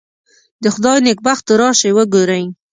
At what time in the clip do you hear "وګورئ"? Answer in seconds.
1.95-2.43